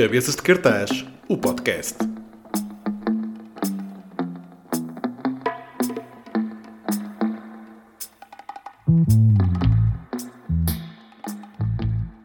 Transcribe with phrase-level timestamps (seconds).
[0.00, 1.98] Cabeças de Cartaz, o podcast.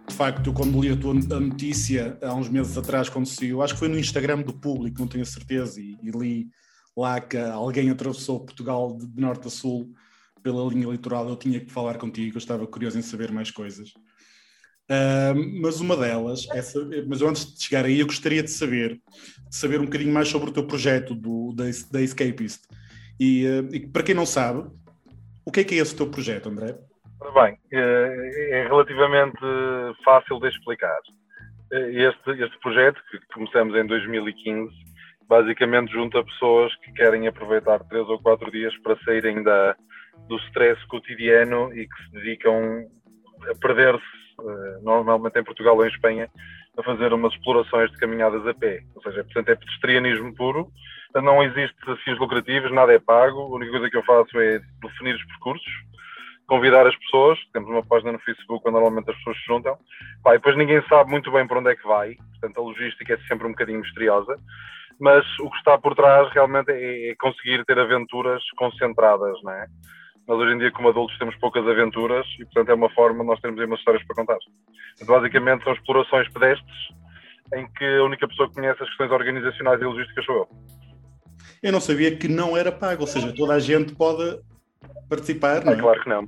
[0.07, 3.79] De facto, quando li a tua notícia há uns meses atrás, quando saiu, acho que
[3.79, 6.51] foi no Instagram do público, não tenho a certeza, e, e li
[6.95, 9.91] lá que alguém atravessou Portugal de norte a sul
[10.43, 13.95] pela linha litoral, eu tinha que falar contigo, eu estava curioso em saber mais coisas.
[14.89, 16.45] Uh, mas uma delas,
[17.07, 18.99] mas antes de chegar aí, eu gostaria de saber,
[19.49, 22.63] de saber um bocadinho mais sobre o teu projeto do, da, da Escapist.
[23.19, 24.69] E, uh, e, para quem não sabe,
[25.45, 26.77] o que é que é esse teu projeto, André?
[27.33, 29.39] Bem, é, é relativamente
[30.03, 30.99] fácil de explicar.
[31.71, 34.71] Este, este projeto, que começamos em 2015,
[35.27, 39.75] basicamente junta pessoas que querem aproveitar três ou quatro dias para saírem da,
[40.27, 42.85] do stress cotidiano e que se dedicam
[43.49, 44.22] a perder-se,
[44.81, 46.29] normalmente em Portugal ou em Espanha,
[46.77, 48.81] a fazer umas explorações de caminhadas a pé.
[48.95, 50.71] Ou seja, portanto, é pedestrianismo puro,
[51.21, 55.15] não existe desafios lucrativos, nada é pago, a única coisa que eu faço é definir
[55.15, 55.71] os percursos,
[56.47, 59.77] convidar as pessoas, temos uma página no Facebook onde normalmente as pessoas se juntam,
[60.23, 63.17] Pá, depois ninguém sabe muito bem para onde é que vai, portanto a logística é
[63.27, 64.35] sempre um bocadinho misteriosa,
[64.99, 69.67] mas o que está por trás realmente é, é conseguir ter aventuras concentradas, não é?
[70.27, 73.27] Nós hoje em dia, como adultos, temos poucas aventuras e, portanto, é uma forma de
[73.27, 74.37] nós termos aí umas histórias para contar.
[74.95, 76.77] Então, basicamente, são explorações pedestres
[77.55, 80.49] em que a única pessoa que conhece as questões organizacionais e logísticas sou eu.
[81.61, 84.39] Eu não sabia que não era pago, ou seja, toda a gente pode
[85.09, 85.75] participar, não é?
[85.75, 86.23] é claro que não.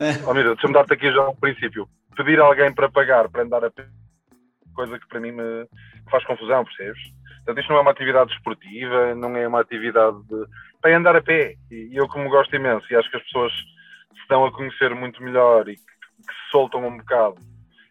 [0.00, 0.12] É.
[0.26, 1.88] Oh, deixa-me dar-te aqui já um princípio.
[2.16, 3.70] Pedir alguém para pagar para andar a
[4.74, 5.66] coisa que para mim me
[6.10, 7.00] faz confusão, percebes?
[7.44, 10.46] Portanto, isto não é uma atividade esportiva, não é uma atividade de...
[10.84, 11.54] para andar a pé.
[11.70, 15.22] E eu, como gosto imenso, e acho que as pessoas se estão a conhecer muito
[15.22, 17.36] melhor e que, que se soltam um bocado,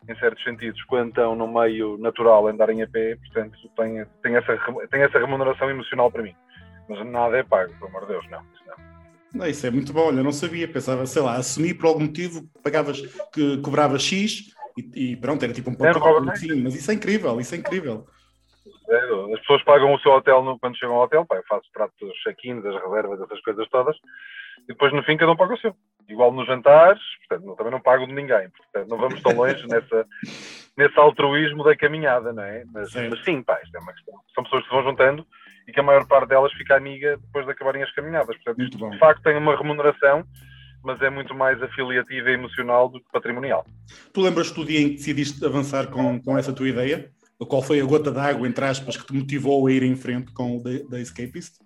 [0.07, 4.57] em certos sentidos, quando estão no meio natural andarem a pé, portanto, tem, tem, essa,
[4.91, 6.35] tem essa remuneração emocional para mim.
[6.87, 8.41] Mas nada é pago, pelo amor de Deus, não.
[8.53, 8.75] Isso não.
[9.33, 12.47] Não, isso é muito bom, eu não sabia, pensava, sei lá, assumi por algum motivo,
[12.61, 13.01] pagavas,
[13.33, 17.39] que cobrava X e, e pronto, era tipo um pacote, assim, mas isso é incrível,
[17.39, 18.05] isso é incrível.
[18.93, 21.67] É, as pessoas pagam o seu hotel no, quando chegam ao hotel, pá, eu faço
[21.73, 23.95] trato dos check-ins, das reservas, essas coisas todas,
[24.63, 25.75] e depois no fim cada um paga o seu.
[26.07, 29.65] Igual nos jantares, portanto, não, também não pago de ninguém, portanto, não vamos tão longe
[29.67, 30.05] nessa,
[30.77, 32.63] nesse altruísmo da caminhada, não é?
[32.71, 34.15] Mas sim, mas sim pá, isto é uma questão.
[34.35, 35.25] São pessoas que se vão juntando
[35.67, 38.35] e que a maior parte delas fica amiga depois de acabarem as caminhadas.
[38.35, 40.25] Portanto, isto de facto tem uma remuneração,
[40.83, 43.65] mas é muito mais afiliativa e emocional do que patrimonial.
[44.13, 47.09] Tu lembras-te do dia em que decidiste avançar com, com essa tua ideia?
[47.47, 50.57] Qual foi a gota d'água, entre aspas, que te motivou a ir em frente com
[50.57, 51.61] o The, Escapist?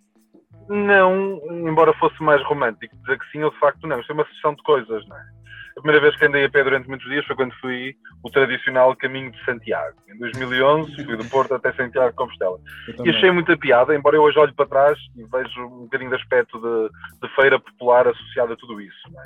[0.70, 4.00] Não, embora fosse mais romântico dizer que sim, eu de facto não.
[4.00, 5.38] Isto é uma sessão de coisas, não é?
[5.78, 8.96] A primeira vez que andei a pé durante muitos dias foi quando fui o tradicional
[8.96, 9.96] caminho de Santiago.
[10.10, 12.58] Em 2011 fui do Porto até Santiago de Compostela.
[13.06, 16.16] E achei muita piada, embora eu hoje olhe para trás e vejo um bocadinho de
[16.16, 16.90] aspecto de,
[17.22, 18.98] de feira popular associado a tudo isso.
[19.12, 19.26] Não é?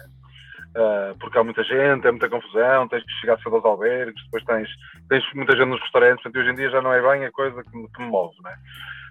[0.71, 4.43] Uh, porque há muita gente, é muita confusão, tens que chegar cedo aos albergues, depois
[4.45, 4.69] tens,
[5.09, 7.61] tens muita gente nos restaurantes, portanto, hoje em dia já não é bem a coisa
[7.61, 8.55] que me, que me move, é?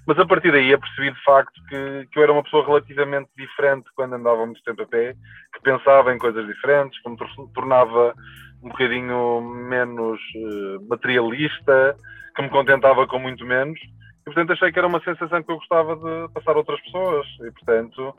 [0.07, 3.91] Mas a partir daí apercebi de facto que, que eu era uma pessoa relativamente diferente
[3.95, 5.15] quando andava muito tempo a pé,
[5.55, 7.17] que pensava em coisas diferentes, que me
[7.55, 8.15] tornava
[8.63, 11.97] um bocadinho menos uh, materialista,
[12.35, 13.79] que me contentava com muito menos.
[13.81, 17.27] E, portanto, achei que era uma sensação que eu gostava de passar a outras pessoas.
[17.43, 18.15] E, portanto,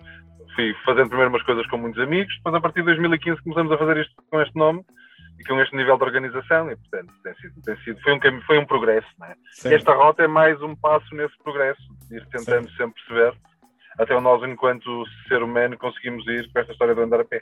[0.55, 3.77] fui fazendo primeiro umas coisas com muitos amigos, depois a partir de 2015 começamos a
[3.77, 4.83] fazer isto com este nome
[5.39, 8.57] e com este nível de organização e portanto tem sido, tem sido foi, um, foi
[8.59, 9.73] um progresso é?
[9.73, 11.81] esta rota é mais um passo nesse progresso
[12.11, 12.77] ir tentando certo.
[12.77, 13.37] sempre perceber
[13.97, 17.41] até nós enquanto ser humano conseguimos ir com esta história de andar a pé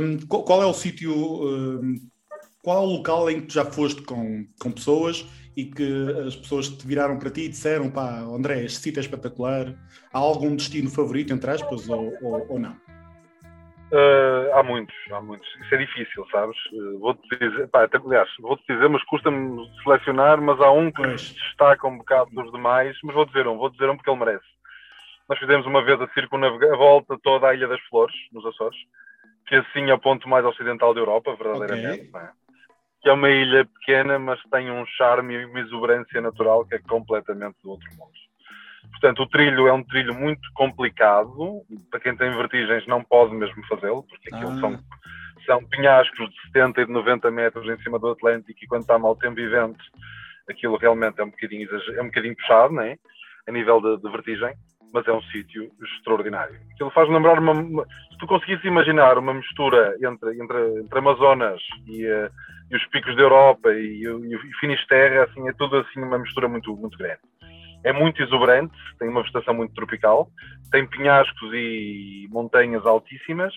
[0.00, 1.96] um, qual é o sítio um,
[2.62, 5.22] qual é o local em que já foste com, com pessoas
[5.56, 9.02] e que as pessoas te viraram para ti e disseram, pá, André, este sítio é
[9.02, 9.74] espetacular,
[10.12, 12.72] há algum destino favorito, entre aspas, ou, ou, ou não?
[13.92, 15.48] Uh, há muitos, há muitos.
[15.62, 16.56] Isso é difícil, sabes?
[16.72, 21.02] Uh, vou-te dizer, pá, até, aliás, vou-te dizer, mas custa-me selecionar, mas há um que
[21.02, 21.32] pois.
[21.32, 24.44] destaca um bocado dos demais, mas vou dizer um, vou dizer um porque ele merece.
[25.28, 28.76] Nós fizemos uma vez a circunnavegar a volta toda a Ilha das Flores, nos Açores,
[29.46, 32.08] que assim é o ponto mais ocidental da Europa, verdadeiramente.
[32.08, 32.20] Okay.
[32.20, 32.43] É?
[33.04, 36.78] Que é uma ilha pequena, mas tem um charme e uma exuberância natural que é
[36.80, 38.10] completamente do outro mundo.
[38.90, 41.62] Portanto, o trilho é um trilho muito complicado.
[41.90, 44.60] Para quem tem vertigens, não pode mesmo fazê-lo, porque aquilo ah.
[44.60, 44.78] são,
[45.46, 48.98] são penhascos de 70 e de 90 metros em cima do Atlântico e quando está
[48.98, 49.84] mau tempo e vento,
[50.48, 52.96] aquilo realmente é um bocadinho, é um bocadinho puxado, né?
[53.46, 54.54] a nível de, de vertigem.
[54.94, 56.54] Mas é um sítio extraordinário.
[56.72, 61.60] Aquilo faz lembrar uma, uma, Se tu conseguisse imaginar uma mistura entre, entre, entre Amazonas
[61.88, 62.30] e, uh,
[62.70, 66.76] e, os picos da Europa e, e, e assim, é tudo assim uma mistura muito,
[66.76, 67.18] muito grande.
[67.82, 70.30] É muito exuberante, tem uma vegetação muito tropical,
[70.70, 73.52] tem penhascos e montanhas altíssimas,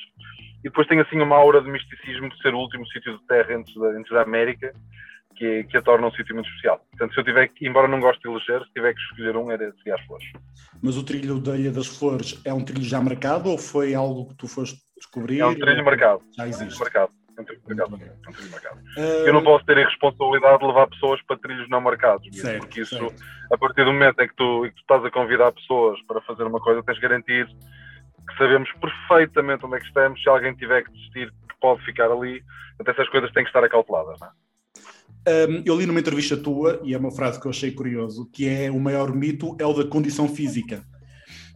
[0.60, 3.56] e depois tem assim uma aura de misticismo de ser o último sítio de terra
[3.56, 4.74] antes da, antes da América,
[5.38, 6.80] que, que a torna um sítio muito especial.
[6.90, 9.52] Portanto, se eu tiver que, embora não goste de eleger, se tiver que escolher um,
[9.52, 10.28] era seguir as flores.
[10.82, 14.30] Mas o trilho da Ilha das Flores é um trilho já marcado ou foi algo
[14.30, 15.40] que tu foste descobrir?
[15.40, 16.22] É um trilho marcado.
[16.36, 16.64] Já existe.
[16.64, 17.12] É um trilho marcado.
[17.38, 17.96] É um trilho marcado.
[18.26, 18.80] É um trilho marcado.
[18.98, 19.28] Uh...
[19.28, 22.82] Eu não posso ter a responsabilidade de levar pessoas para trilhos não marcados, certo, porque
[22.82, 23.24] isso, certo.
[23.52, 26.22] a partir do momento em que, tu, em que tu estás a convidar pessoas para
[26.22, 30.54] fazer uma coisa, tens de garantir que sabemos perfeitamente onde é que estamos, se alguém
[30.56, 32.44] tiver que desistir, que pode ficar ali.
[32.80, 34.47] Até essas coisas têm que estar acauteladas, não é?
[35.28, 38.48] Um, eu li numa entrevista tua, e é uma frase que eu achei curioso, que
[38.48, 40.82] é o maior mito é o da condição física.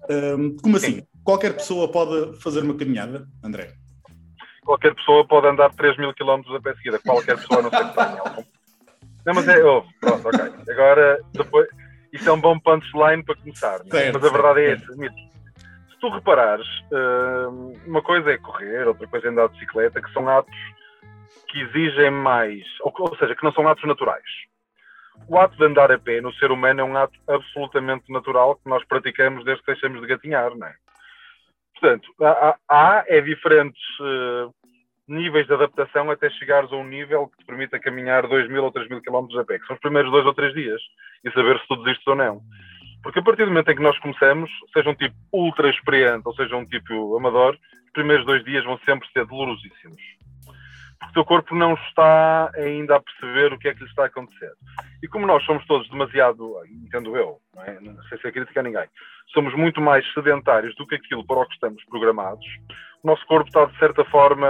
[0.09, 0.95] Um, como assim?
[0.95, 1.07] Sim.
[1.23, 3.73] Qualquer pessoa pode fazer uma caminhada, André?
[4.65, 6.99] Qualquer pessoa pode andar 3 mil quilómetros a pé seguida.
[6.99, 8.45] Qualquer pessoa, não sei que tenha.
[9.25, 10.73] Não, mas é, oh, pronto, ok.
[10.73, 11.67] Agora, depois,
[12.11, 13.81] isso é um bom punchline para começar.
[13.85, 13.89] É?
[13.89, 15.15] Certo, mas a verdade é essa, mito.
[15.15, 16.67] Se tu reparares,
[17.85, 20.55] uma coisa é correr, outra coisa é andar de bicicleta, que são atos
[21.51, 24.23] que exigem mais, ou, ou seja, que não são atos naturais.
[25.27, 28.69] O ato de andar a pé no ser humano é um ato absolutamente natural que
[28.69, 30.73] nós praticamos desde que deixamos de gatinhar, não é?
[31.73, 34.53] Portanto, há, há é diferentes uh,
[35.07, 38.71] níveis de adaptação até chegares a um nível que te permita caminhar 2 mil ou
[38.71, 40.81] 3 mil quilómetros a pé, que são os primeiros dois ou três dias,
[41.23, 42.41] e saber se tu desistes ou não.
[43.03, 46.35] Porque a partir do momento em que nós começamos, seja um tipo ultra experiente ou
[46.35, 50.20] seja um tipo amador, os primeiros dois dias vão sempre ser dolorosíssimos
[51.01, 54.03] porque o teu corpo não está ainda a perceber o que é que lhe está
[54.03, 54.51] a acontecer.
[55.01, 57.79] E como nós somos todos demasiado, entendo eu, não, é?
[57.79, 58.87] não sei se é crítica a ninguém,
[59.33, 62.45] somos muito mais sedentários do que aquilo para o que estamos programados,
[63.03, 64.47] o nosso corpo está de certa forma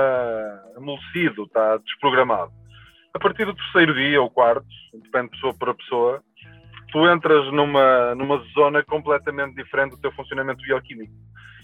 [0.75, 2.51] amolecido, está desprogramado.
[3.13, 6.23] A partir do terceiro dia ou quarto, depende de pessoa para pessoa,
[6.91, 11.13] tu entras numa, numa zona completamente diferente do teu funcionamento bioquímico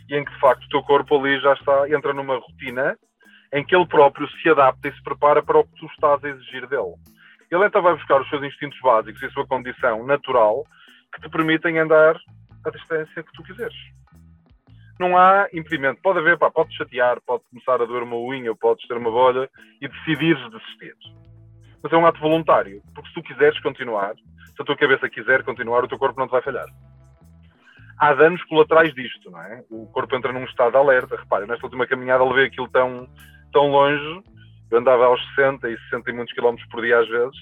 [0.10, 2.98] e em que de facto o teu corpo ali já está, entra numa rotina
[3.54, 6.30] em que ele próprio se adapta e se prepara para o que tu estás a
[6.30, 6.96] exigir dele.
[7.50, 10.66] Ele então vai buscar os seus instintos básicos e a sua condição natural
[11.14, 12.18] que te permitem andar
[12.66, 13.78] a distância que tu quiseres.
[15.00, 16.02] Não há impedimento.
[16.02, 19.50] Pode haver, pá, pode chatear, pode começar a doer uma unha, podes ter uma bolha
[19.80, 20.96] e decidires desistir.
[21.82, 25.44] Mas é um ato voluntário, porque se tu quiseres continuar, se a tua cabeça quiser
[25.44, 26.66] continuar, o teu corpo não te vai falhar.
[28.00, 29.64] Há danos colaterais disto, não é?
[29.70, 31.16] O corpo entra num estado de alerta.
[31.16, 33.08] Repare, nesta última caminhada levei aquilo tão,
[33.52, 34.24] tão longe,
[34.72, 37.36] eu andava aos 60 e 60 e muitos quilómetros por dia às vezes,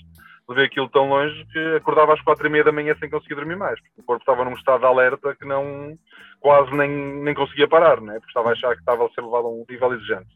[0.47, 3.55] levei aquilo tão longe que acordava às quatro e meia da manhã sem conseguir dormir
[3.55, 3.79] mais.
[3.97, 5.97] O corpo estava num estado de alerta que não,
[6.39, 8.13] quase nem, nem conseguia parar, né?
[8.13, 10.27] porque estava a achar que estava a ser levado a um nível exigente.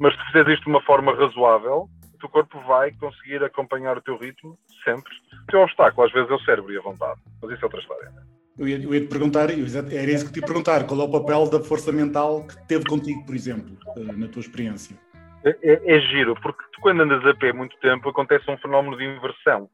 [0.00, 4.02] Mas se fizeres isto de uma forma razoável, o teu corpo vai conseguir acompanhar o
[4.02, 5.12] teu ritmo sempre.
[5.44, 7.80] O teu obstáculo às vezes é o cérebro e a vontade, mas isso é outra
[7.80, 8.10] história.
[8.10, 8.22] Né?
[8.62, 11.10] Eu ia, eu ia te perguntar, era isso que te ia perguntar, qual é o
[11.10, 14.96] papel da força mental que teve contigo, por exemplo, eh, na tua experiência?
[15.42, 18.96] É, é, é giro, porque tu, quando andas a pé muito tempo acontece um fenómeno
[18.96, 19.68] de inversão.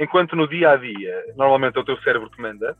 [0.00, 2.76] Enquanto no dia a dia, normalmente é o teu cérebro que manda,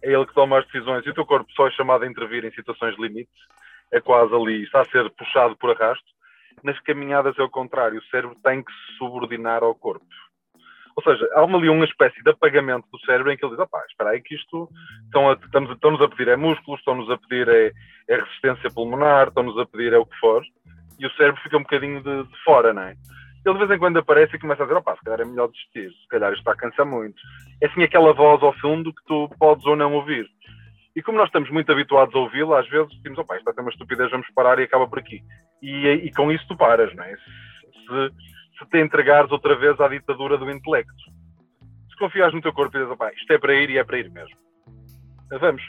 [0.00, 2.44] é ele que toma as decisões e o teu corpo só é chamado a intervir
[2.44, 3.30] em situações de limite,
[3.90, 6.06] é quase ali, está a ser puxado por arrasto.
[6.62, 10.06] Nas caminhadas é o contrário, o cérebro tem que se subordinar ao corpo.
[10.96, 13.64] Ou seja, há uma, ali uma espécie de apagamento do cérebro em que ele diz:
[13.64, 14.68] opá, espera aí que isto
[15.04, 17.72] estão a, estamos, estão-nos a pedir é músculos, estão-nos a pedir é,
[18.08, 20.42] é, resistência pulmonar, estão-nos a pedir é o que for,
[20.98, 22.94] e o cérebro fica um bocadinho de, de, fora, não é?
[23.44, 25.48] Ele de vez em quando aparece e começa a dizer: opá, se calhar é melhor
[25.48, 27.20] desistir, se calhar isto está a cansar muito.
[27.60, 30.28] É assim aquela voz ao fundo que tu podes ou não ouvir.
[30.96, 33.54] E como nós estamos muito habituados a ouvi-la, às vezes dizemos, opá, isto está a
[33.54, 35.22] ser uma estupidez, vamos parar e acaba por aqui.
[35.60, 37.16] E, e com isso tu paras, não é?
[37.16, 38.12] Se,
[38.58, 40.92] se te entregares outra vez à ditadura do intelecto.
[41.90, 44.10] Se confiares no teu corpo e dizes, isto é para ir e é para ir
[44.10, 44.36] mesmo.
[45.40, 45.62] Vamos.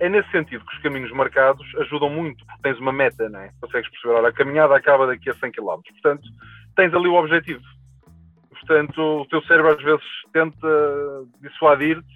[0.00, 3.52] É nesse sentido que os caminhos marcados ajudam muito, porque tens uma meta, não é?
[3.60, 5.80] Consegues perceber, olha, a caminhada acaba daqui a 100 km.
[5.90, 6.28] Portanto,
[6.74, 7.62] tens ali o objetivo.
[8.50, 10.68] Portanto, o teu cérebro às vezes tenta
[11.40, 12.14] dissuadir-te,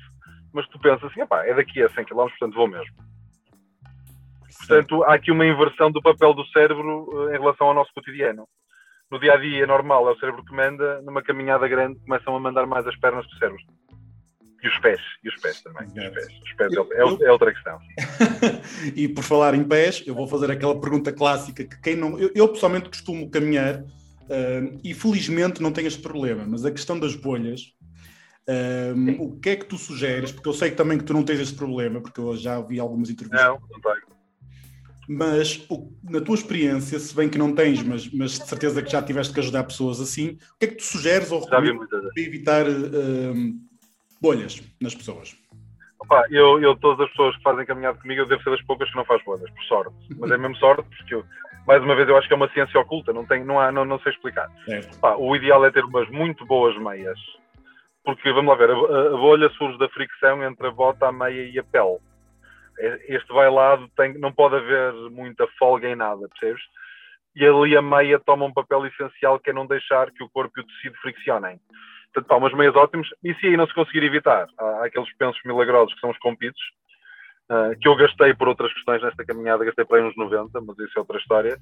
[0.53, 2.97] mas tu pensas assim, é daqui a 100 km, portanto vou mesmo.
[4.59, 8.49] Portanto, há aqui uma inversão do papel do cérebro eh, em relação ao nosso cotidiano
[9.11, 12.41] no dia a dia normal é o cérebro que manda, numa caminhada grande começam a
[12.41, 13.63] mandar mais as pernas que o cérebro.
[14.63, 15.87] E os pés, e os pés também.
[15.87, 17.79] Os pés, os pés é, é, é, outra questão.
[18.97, 22.19] e por falar em pés, eu vou fazer aquela pergunta clássica que quem não.
[22.19, 26.99] Eu, eu pessoalmente costumo caminhar uh, e felizmente não tenho este problema, mas a questão
[26.99, 27.75] das bolhas.
[28.49, 30.31] Um, o que é que tu sugeres?
[30.31, 33.11] Porque eu sei também que tu não tens este problema, porque eu já vi algumas
[33.11, 33.45] entrevistas.
[33.45, 34.16] Não, não tenho.
[35.09, 38.91] Mas o, na tua experiência, se bem que não tens, mas, mas de certeza que
[38.91, 42.23] já tiveste que ajudar pessoas assim, o que é que tu sugeres ou recomendas para
[42.23, 43.59] evitar um,
[44.21, 45.37] bolhas nas pessoas?
[46.01, 48.91] Opa, eu, eu, todas as pessoas que fazem caminhada comigo, eu devo ser das poucas
[48.91, 49.95] que não faz bolhas, por sorte.
[50.19, 51.25] Mas é mesmo sorte, porque eu,
[51.67, 53.85] mais uma vez eu acho que é uma ciência oculta, não, tem, não, há, não,
[53.85, 54.49] não sei explicar.
[54.99, 57.19] Opa, o ideal é ter umas muito boas meias,
[58.05, 61.49] porque vamos lá ver, a, a, bolha surge da fricção entre a bota, a meia
[61.49, 61.99] e a pele.
[62.79, 66.63] Este vai lado tem, não pode haver muita folga em nada, percebes?
[67.35, 70.59] E ali a meia toma um papel essencial que é não deixar que o corpo
[70.59, 71.61] e o tecido friccionem.
[72.13, 73.09] Portanto, pá, umas meias ótimas.
[73.23, 76.61] E se aí não se conseguir evitar, há, aqueles pensos milagrosos que são os compitos,
[77.51, 80.79] uh, que eu gastei por outras questões nesta caminhada, gastei para aí uns 90, mas
[80.79, 81.59] isso é outra história.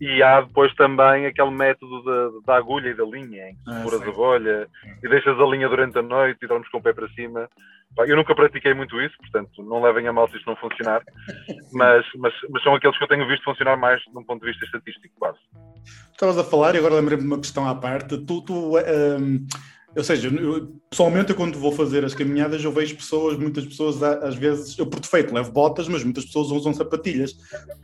[0.00, 3.80] E há depois também aquele método da, da agulha e da linha, em que ah,
[3.82, 4.68] furas a bolha
[5.02, 7.48] e deixas a linha durante a noite e dormes com o pé para cima.
[7.94, 11.02] Pá, eu nunca pratiquei muito isso, portanto, não levem a mal se isto não funcionar,
[11.72, 14.50] mas, mas, mas são aqueles que eu tenho visto funcionar mais de um ponto de
[14.50, 15.38] vista estatístico, quase.
[16.10, 18.16] Estavas a falar e agora lembrei-me de uma questão à parte.
[18.24, 19.46] Tu, tu um
[19.94, 24.02] ou seja, eu, pessoalmente, eu, quando vou fazer as caminhadas, eu vejo pessoas, muitas pessoas,
[24.02, 27.36] às vezes, eu por defeito levo botas, mas muitas pessoas usam sapatilhas.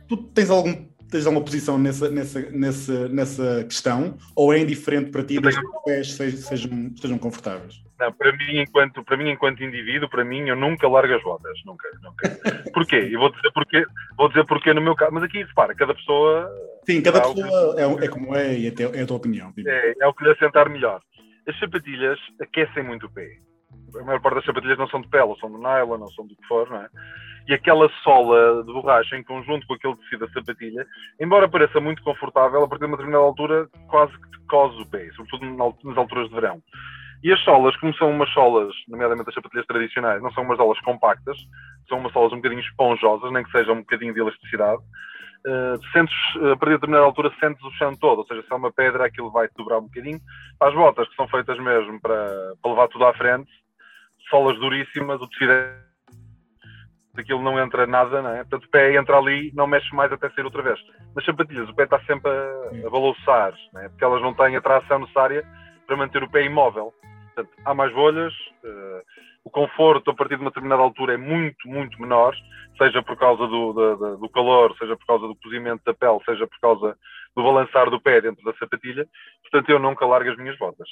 [0.07, 5.23] Tu tens algum tens alguma posição nessa, nessa, nessa, nessa questão ou é indiferente para
[5.23, 7.81] ti desde que os pés sejam, sejam confortáveis?
[7.99, 11.51] Não, para mim, enquanto, para mim, enquanto indivíduo, para mim, eu nunca largo as botas.
[11.65, 12.39] Nunca, nunca.
[12.73, 13.01] Porquê?
[13.01, 13.85] E vou dizer porquê,
[14.17, 15.11] vou dizer porquê no meu caso.
[15.11, 16.49] Mas aqui, repara, cada pessoa.
[16.85, 19.53] Sim, cada pessoa é, é, como é e é, é a tua opinião.
[19.65, 21.01] É, é o que lhe assentar melhor.
[21.49, 23.27] As sapatilhas aquecem muito o pé.
[23.99, 26.35] A maior parte das sapatilhas não são de pele, são de nylon, não são do
[26.35, 26.87] que for, não é?
[27.47, 30.85] E aquela sola de borracha em conjunto com aquele tecido da sapatilha,
[31.19, 34.85] embora pareça muito confortável, a partir de uma determinada altura quase que te cose o
[34.91, 36.61] pé, sobretudo nas alturas de verão.
[37.23, 40.79] E as solas, como são umas solas, nomeadamente as sapatilhas tradicionais, não são umas solas
[40.81, 41.37] compactas,
[41.87, 44.83] são umas solas um bocadinho esponjosas, nem que seja um bocadinho de elasticidade,
[45.45, 48.55] Uh, sentes, a partir de determinada altura, sentes o chão todo, ou seja, se é
[48.55, 50.19] uma pedra, aquilo vai-te dobrar um bocadinho.
[50.59, 53.49] As botas, que são feitas mesmo para, para levar tudo à frente,
[54.29, 55.89] solas duríssimas, o tecido é
[57.17, 58.37] aquilo não entra nada, não é?
[58.37, 60.79] Portanto, o pé entra ali, não mexe mais até sair outra vez.
[61.15, 63.89] Nas sapatilhas, o pé está sempre a, a balançar, é?
[63.89, 65.45] porque elas não têm a tração necessária
[65.85, 66.93] para manter o pé imóvel.
[67.33, 69.01] Portanto, há mais bolhas, uh,
[69.49, 72.35] o conforto a partir de uma determinada altura é muito, muito menor,
[72.77, 76.45] seja por causa do, do, do, calor, seja por causa do cozimento da pele, seja
[76.47, 76.95] por causa
[77.35, 79.07] do balançar do pé dentro da sapatilha.
[79.41, 80.87] Portanto, eu nunca largo as minhas botas.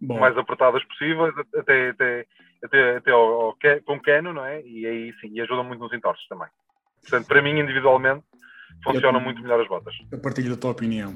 [0.00, 0.16] Bom.
[0.16, 2.26] O mais apertadas possíveis, até, até,
[2.64, 4.60] até, até ao, ao, com cano, não é?
[4.62, 6.48] E aí sim, e ajudam muito nos entorces também.
[7.00, 8.24] Portanto, para mim, individualmente,
[8.82, 9.94] funcionam muito melhor as botas.
[10.12, 11.14] A partilho da tua opinião.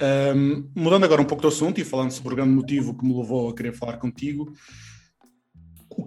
[0.00, 3.14] Um, mudando agora um pouco do assunto e falando sobre o grande motivo que me
[3.14, 4.52] levou a querer falar contigo,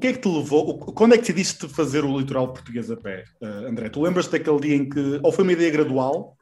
[0.02, 0.78] que é que te levou?
[0.94, 3.88] Quando é que decidiste fazer o litoral português a pé, uh, André?
[3.88, 6.36] Tu lembras daquele dia em que, ou foi uma ideia gradual,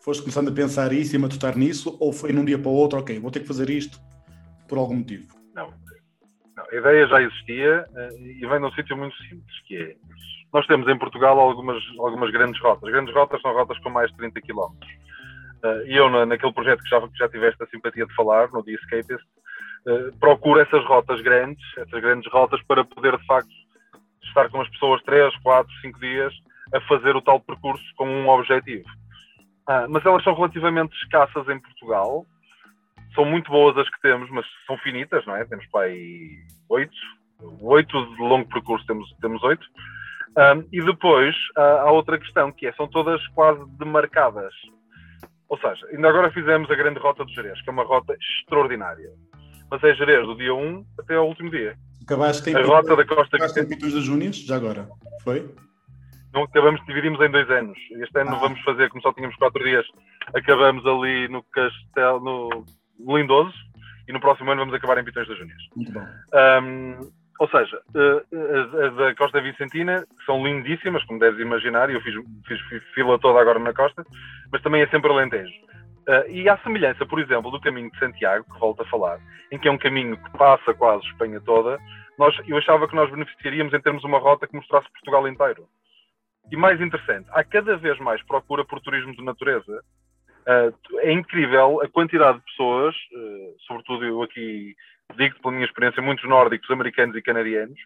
[0.00, 2.74] foste começando a pensar isso e a matutar nisso, ou foi num dia para o
[2.74, 3.98] outro, ok, vou ter que fazer isto
[4.68, 5.32] por algum motivo?
[5.54, 5.72] Não.
[6.56, 9.96] não a ideia já existia uh, e vem de um sítio muito simples, que é,
[10.52, 12.90] nós temos em Portugal algumas, algumas grandes rotas.
[12.90, 14.58] Grandes rotas são rotas com mais de 30 km.
[15.64, 18.50] Uh, e eu, na, naquele projeto que já, que já tiveste a simpatia de falar,
[18.50, 19.33] no The Escapist, eh,
[20.18, 23.50] procura essas rotas grandes, essas grandes rotas, para poder de facto
[24.22, 26.32] estar com as pessoas 3, 4, 5 dias
[26.72, 28.88] a fazer o tal percurso com um objetivo.
[29.66, 32.26] Ah, mas elas são relativamente escassas em Portugal.
[33.14, 35.44] São muito boas as que temos, mas são finitas, não é?
[35.44, 36.38] Temos para aí
[36.68, 36.92] 8,
[37.60, 39.64] 8 de longo percurso, temos, temos 8.
[40.36, 44.52] Um, e depois uh, há outra questão, que é, são todas quase demarcadas.
[45.48, 49.10] Ou seja, ainda agora fizemos a grande rota do Jerez, que é uma rota extraordinária
[49.70, 51.76] mas é Jerez do dia 1 até ao último dia.
[52.02, 54.88] Acabaste em a rota da Costa Acabaste em Pitões das Júnias, já agora,
[55.22, 55.48] foi?
[56.32, 57.78] Não acabamos, dividimos em dois anos.
[58.02, 58.38] Este ano ah.
[58.40, 59.86] vamos fazer, como só tínhamos quatro dias,
[60.34, 63.54] acabamos ali no Castelo, no Lindoso,
[64.08, 65.62] e no próximo ano vamos acabar em Pitões das Júnias.
[65.76, 66.06] Muito bom.
[66.34, 72.14] Um, ou seja, as da Costa Vicentina são lindíssimas, como deves imaginar, e eu fiz,
[72.46, 72.60] fiz
[72.94, 74.04] fila toda agora na Costa,
[74.52, 75.52] mas também é sempre Alentejo.
[76.06, 79.18] Uh, e à semelhança, por exemplo, do caminho de Santiago, que volto a falar,
[79.50, 81.78] em que é um caminho que passa quase Espanha toda,
[82.18, 85.66] nós, eu achava que nós beneficiaríamos em termos uma rota que mostrasse Portugal inteiro.
[86.50, 89.82] E mais interessante, há cada vez mais procura por turismo de natureza.
[90.46, 94.74] Uh, é incrível a quantidade de pessoas, uh, sobretudo eu aqui
[95.16, 97.78] digo pela minha experiência, muitos nórdicos, americanos e canadianos,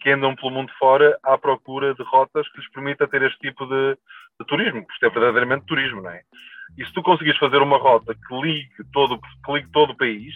[0.00, 3.66] que andam pelo mundo fora à procura de rotas que lhes permita ter este tipo
[3.66, 3.96] de,
[4.38, 6.22] de turismo, porque isto é verdadeiramente turismo, não é?
[6.76, 10.34] E se tu conseguires fazer uma rota que ligue todo, que ligue todo o país,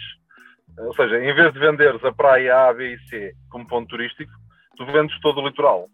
[0.77, 4.31] Ou seja, em vez de venderes a praia A, B e C como ponto turístico,
[4.77, 5.87] tu vendes todo o litoral.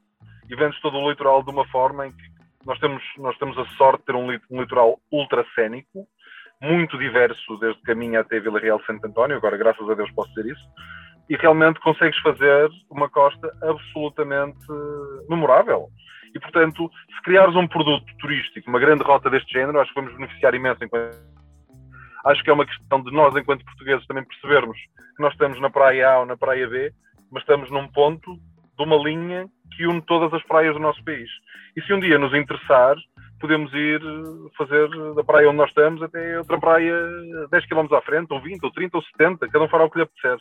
[0.50, 2.24] E vendes todo o litoral de uma forma em que
[2.65, 6.08] nós temos, nós temos a sorte de ter um, um litoral ultracénico,
[6.62, 10.51] muito diverso, desde Caminha até Vila Real Santo António, agora graças a Deus posso dizer
[10.51, 10.65] isso,
[11.30, 14.68] e realmente consegues fazer uma costa absolutamente
[15.27, 15.89] memorável.
[16.36, 20.15] E, portanto, se criares um produto turístico, uma grande rota deste género, acho que vamos
[20.15, 20.84] beneficiar imenso.
[20.84, 21.15] Enquanto...
[22.25, 24.77] Acho que é uma questão de nós, enquanto portugueses, também percebermos
[25.15, 26.92] que nós estamos na praia A ou na praia B,
[27.32, 28.36] mas estamos num ponto
[28.77, 31.30] de uma linha que une todas as praias do nosso país.
[31.77, 32.96] E se um dia nos interessar,
[33.39, 34.01] podemos ir
[34.58, 36.96] fazer da praia onde nós estamos até outra praia
[37.51, 40.00] 10 km à frente, ou 20, ou 30, ou 70, cada um fará o que
[40.00, 40.38] lhe apetecer.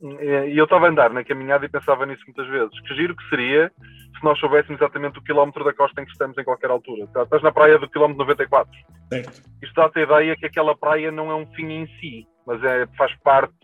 [0.00, 2.80] E eu estava a andar na caminhada e pensava nisso muitas vezes.
[2.82, 3.72] Que giro que seria
[4.16, 7.06] se nós soubéssemos exatamente o quilómetro da costa em que estamos em qualquer altura.
[7.08, 8.70] Tá, estás na praia do quilómetro 94.
[9.12, 9.42] Certo.
[9.62, 12.86] Isto dá-te a ideia que aquela praia não é um fim em si, mas é,
[12.96, 13.54] faz parte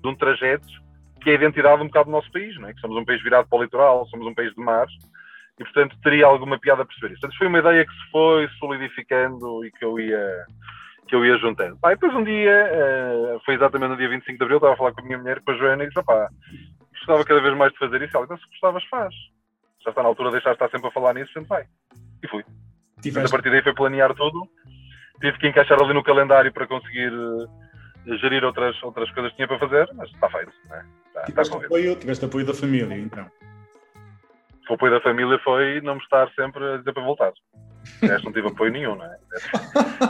[0.00, 0.84] de um trajeto
[1.20, 2.74] que é a identidade um bocado do nosso país, não é?
[2.74, 4.86] Que somos um país virado para o litoral, somos um país de mar
[5.58, 7.20] e, portanto, teria alguma piada a perceber isso.
[7.20, 10.44] Portanto, foi uma ideia que se foi solidificando e que eu ia
[11.06, 11.76] que eu ia juntando.
[11.78, 12.70] Pá, depois um dia,
[13.36, 15.40] uh, foi exatamente no dia 25 de Abril, estava a falar com a minha mulher,
[15.40, 16.28] com a Joana, e disse, pá,
[16.92, 18.16] gostava cada vez mais de fazer isso.
[18.16, 19.14] Ela então se gostavas, faz.
[19.84, 21.64] Já está na altura de deixar de estar sempre a falar nisso, sempre vai.
[22.22, 22.44] E fui.
[23.12, 24.48] Mas a partir daí foi planear tudo.
[25.20, 29.48] Tive que encaixar ali no calendário para conseguir uh, gerir outras, outras coisas que tinha
[29.48, 30.52] para fazer, mas está feito.
[30.68, 30.86] Né?
[31.06, 33.30] Está, tiveste, está apoio, tiveste apoio da família, então?
[34.68, 37.32] O apoio da família foi não me estar sempre a dizer para voltar.
[38.22, 39.18] Não tive apoio nenhum, não é?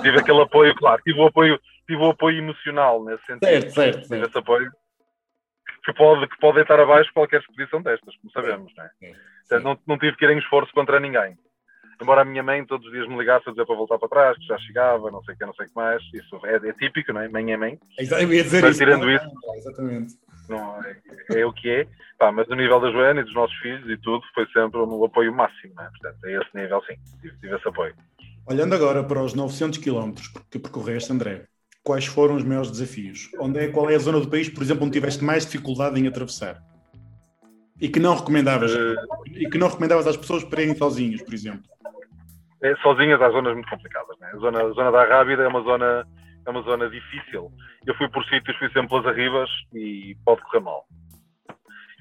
[0.02, 3.48] tive aquele apoio, claro, tive o apoio, tive o apoio emocional nesse sentido.
[3.48, 3.94] Certo, certo.
[3.94, 4.28] Tive certo.
[4.28, 4.72] esse apoio
[5.84, 8.90] que pode, que pode estar abaixo qualquer expedição destas, como sabemos, não é?
[9.48, 11.36] Portanto, não, não tive que ir em esforço contra ninguém.
[12.00, 14.38] Embora a minha mãe todos os dias me ligasse a dizer para voltar para trás,
[14.38, 16.02] que já chegava, não sei o que, não sei o que mais.
[16.12, 17.28] Isso é, é típico, não é?
[17.28, 17.78] Mãe é mãe.
[17.98, 18.78] Eu ia dizer Mas, isso.
[18.78, 20.14] tirando isso, exatamente.
[20.48, 20.96] Não, é,
[21.40, 21.86] é, o que é.
[22.18, 25.04] Pá, mas o nível da Joana e dos nossos filhos e tudo foi sempre um
[25.04, 25.88] apoio máximo, não é?
[25.88, 27.94] Portanto, a esse nível, sim, tive, tive esse apoio.
[28.46, 30.12] Olhando agora para os 900 km
[30.50, 31.46] que percorreste, André,
[31.82, 33.30] quais foram os maiores desafios?
[33.38, 36.06] Onde é, qual é a zona do país, por exemplo, onde tiveste mais dificuldade em
[36.06, 36.62] atravessar?
[37.80, 38.96] E que não recomendavas, uh,
[39.26, 41.62] e que não recomendavas às pessoas para irem sozinhos, por exemplo?
[42.64, 44.18] É, sozinhas há zonas muito complicadas.
[44.18, 44.30] Né?
[44.32, 46.06] A, zona, a zona da Rábida é uma zona,
[46.46, 47.52] é uma zona difícil.
[47.86, 50.86] Eu fui por sítios, fui sempre pelas arribas e pode correr mal.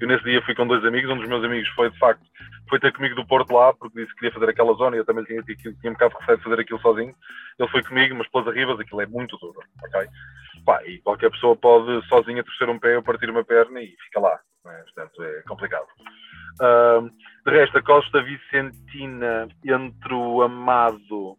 [0.03, 2.21] Eu nesse dia fui com dois amigos, um dos meus amigos foi de facto,
[2.67, 5.05] foi ter comigo do Porto lá, porque disse que queria fazer aquela zona e eu
[5.05, 7.15] também tinha, tinha, tinha um bocado de receio de fazer aquilo sozinho.
[7.57, 10.05] Ele foi comigo, mas pelas arribas aquilo é muito duro, ok?
[10.65, 14.19] Pá, e qualquer pessoa pode sozinha torcer um pé ou partir uma perna e fica
[14.19, 14.37] lá,
[14.67, 14.83] é?
[14.93, 15.87] portanto é complicado.
[17.45, 21.37] De resto, a Costa Vicentina entre o Amado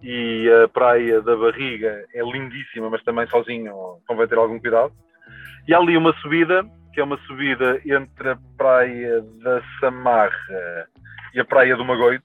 [0.00, 4.94] e a Praia da Barriga é lindíssima, mas também sozinho convém ter algum cuidado.
[5.68, 10.88] E há ali uma subida que é uma subida entre a praia da Samarra
[11.34, 12.24] e a praia do Magoito,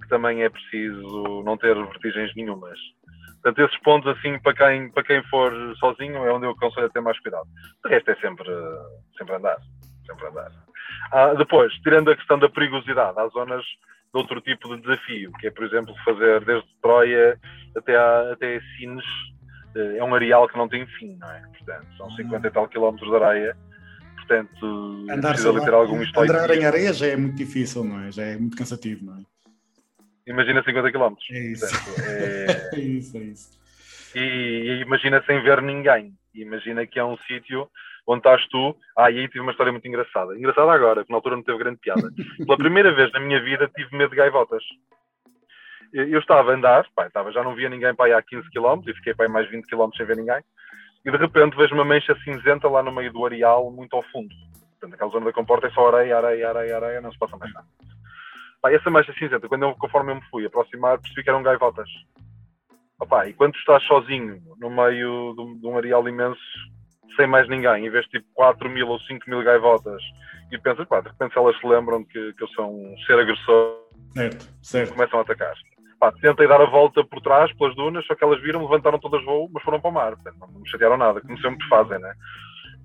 [0.00, 2.78] que também é preciso não ter vertigens nenhumas.
[3.42, 6.90] Portanto, esses pontos, assim, para quem, para quem for sozinho, é onde eu aconselho a
[6.90, 7.48] ter mais cuidado.
[7.84, 8.48] O resto é sempre,
[9.18, 9.56] sempre andar.
[10.06, 10.52] Sempre andar.
[11.10, 15.48] Ah, depois, tirando a questão da perigosidade, há zonas de outro tipo de desafio, que
[15.48, 17.36] é, por exemplo, fazer desde Troia
[17.76, 19.04] até, a, até Sines,
[19.74, 21.42] é um areal que não tem fim, não é?
[21.58, 23.56] Portanto, são 50 e tal quilómetros de areia
[24.22, 28.12] portanto andar, precisa ter algum Andar em areia já é muito difícil, não é?
[28.12, 29.22] Já é muito cansativo, não é?
[30.26, 31.14] Imagina 50 km.
[31.30, 31.66] É isso.
[31.66, 32.70] Portanto, é...
[32.74, 33.60] é isso, é isso.
[34.14, 36.14] E, e, imagina sem ver ninguém.
[36.34, 37.68] Imagina que é um sítio
[38.06, 38.76] onde estás tu.
[38.96, 40.36] Ah, e aí tive uma história muito engraçada.
[40.36, 42.08] Engraçada agora, que na altura não teve grande piada.
[42.38, 44.62] Pela primeira vez na minha vida tive medo de gaivotas.
[45.92, 48.80] Eu estava a andar, pá, estava, já não via ninguém para aí há 15 km
[48.86, 50.42] e fiquei para aí mais 20 km sem ver ninguém
[51.04, 54.34] e de repente vejo uma mancha cinzenta lá no meio do areal, muito ao fundo.
[54.72, 57.52] Portanto, aquela zona da comporta é só areia, areia, areia, areia, não se passa mais
[57.52, 57.66] nada.
[58.60, 61.88] Pá, essa mancha cinzenta, quando eu, conforme eu me fui aproximar, percebi que eram gaivotas.
[63.00, 66.40] Opa, e quando estás sozinho, no meio de, de um areal imenso,
[67.16, 70.00] sem mais ninguém, em vez de tipo 4 mil ou 5 mil gaivotas,
[70.52, 73.76] e pensas, pá, de repente elas se lembram que, que eu sou um ser agressor,
[74.14, 74.92] certo, certo.
[74.92, 75.54] começam a atacar
[76.02, 79.24] pá, tentei dar a volta por trás, pelas dunas, só que elas viram, levantaram todas
[79.24, 80.16] voo, mas foram para o mar.
[80.16, 82.12] Portanto, não me chatearam nada, como sempre fazem, né?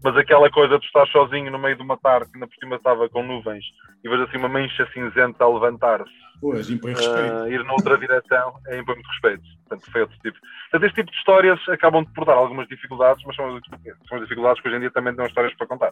[0.03, 2.75] Mas aquela coisa de estar sozinho no meio de uma tarde, que ainda por cima
[2.75, 3.65] estava com nuvens,
[4.03, 7.33] e vejo assim uma mancha cinzenta a levantar-se, pois, impõe respeito.
[7.33, 9.43] Uh, ir noutra direção, é impõe muito respeito.
[9.67, 10.37] Portanto, foi outro tipo.
[10.69, 13.63] Portanto, este tipo de histórias acabam por dar algumas dificuldades, mas são as,
[14.07, 15.91] são as dificuldades que hoje em dia também têm histórias para contar.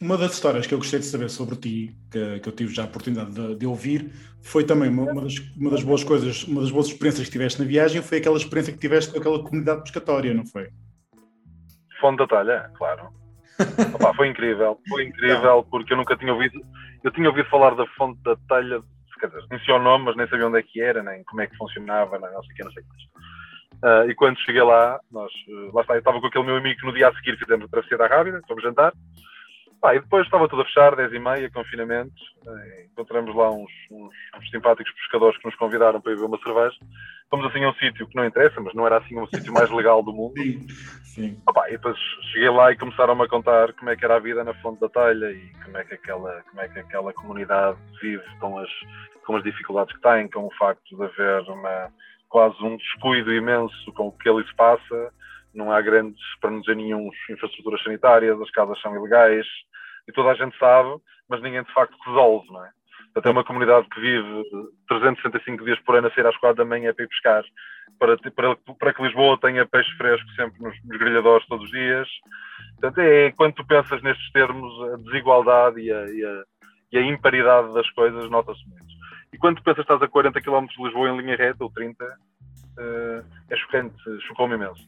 [0.00, 2.82] Uma das histórias que eu gostei de saber sobre ti, que, que eu tive já
[2.82, 6.60] a oportunidade de, de ouvir, foi também uma, uma, das, uma, das, boas coisas, uma
[6.60, 9.80] das boas experiências que tiveste na viagem, foi aquela experiência que tiveste com aquela comunidade
[9.80, 10.68] pescatória, não foi?
[11.98, 13.08] Fonte da Talha, claro.
[13.94, 16.60] Opa, foi incrível, foi incrível porque eu nunca tinha ouvido,
[17.02, 18.82] eu tinha ouvido falar da Fonte da Talha,
[19.18, 21.46] quer dizer, conhecia o nome, mas nem sabia onde é que era, nem como é
[21.46, 23.26] que funcionava, não sei o que, não sei o que.
[23.76, 26.78] Uh, e quando cheguei lá, nós, uh, lá está, eu estava com aquele meu amigo
[26.80, 28.92] que no dia a seguir fizemos a travessia da Rábida, fomos jantar.
[29.82, 32.14] Ah, e depois estava tudo a fechar, 10 e meia, confinamento.
[32.44, 36.38] Uh, encontramos lá uns, uns, uns, simpáticos pescadores que nos convidaram para ir beber uma
[36.38, 36.76] cerveja.
[37.30, 39.70] Fomos assim a um sítio que não interessa, mas não era assim o sítio mais
[39.70, 40.34] legal do mundo.
[40.40, 40.66] Sim,
[41.04, 41.42] sim.
[41.68, 41.96] E depois
[42.32, 44.88] cheguei lá e começaram-me a contar como é que era a vida na Fonte da
[44.88, 48.70] Talha e como é que aquela, como é que aquela comunidade vive com as,
[49.24, 51.92] com as dificuldades que tem, com o facto de haver uma
[52.28, 55.12] quase um descuido imenso com o que ali se passa.
[55.56, 59.46] Não há grandes, para não dizer nenhum, infraestruturas sanitárias, as casas são ilegais
[60.08, 60.90] e toda a gente sabe,
[61.28, 62.70] mas ninguém de facto resolve, não é?
[63.06, 64.42] Portanto, é uma comunidade que vive
[64.88, 67.44] 365 dias por ano a sair às quatro da manhã para ir pescar,
[67.98, 72.06] para, para, para que Lisboa tenha peixe fresco sempre nos, nos grelhadores todos os dias.
[72.78, 76.44] Portanto, é quando tu pensas nestes termos, a desigualdade e a, e a,
[76.92, 78.86] e a imparidade das coisas nota-se muito.
[79.32, 82.04] E quando pensas que estás a 40 km de Lisboa em linha reta, ou 30,
[82.04, 82.08] uh,
[82.78, 83.96] eh, é chocante,
[84.28, 84.82] chocou-me imenso.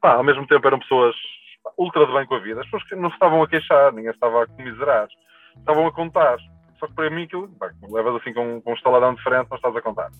[0.00, 1.14] Pá, ao mesmo tempo eram pessoas
[1.76, 4.42] ultra de bem com a vida, as pessoas que não estavam a queixar, ninguém estava
[4.42, 5.08] a comiserar,
[5.56, 6.38] estavam a contar.
[6.78, 9.76] Só que para mim aquilo, pá, levas assim com, com um estaladão diferente, não estás
[9.76, 10.10] a contar.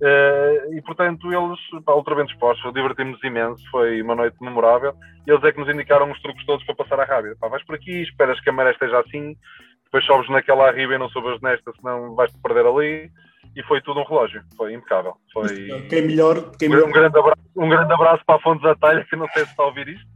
[0.00, 4.94] Uh, e portanto eles, pá, ultra bem dispostos, divertimos imenso, foi uma noite memorável.
[5.26, 7.36] E eles é que nos indicaram os truques todos para passar a rábida.
[7.40, 9.36] Pá, vais por aqui, esperas que a maré esteja assim,
[9.84, 13.10] depois sobes naquela arriba e não sobes nesta, senão vais-te perder ali.
[13.56, 15.14] E foi tudo um relógio, foi impecável.
[15.32, 15.48] Foi...
[15.88, 16.88] Quem melhor, quem melhor...
[16.88, 19.50] Um, grande abraço, um grande abraço para a Fonte da Talha, que não sei se
[19.50, 20.06] está a ouvir isto,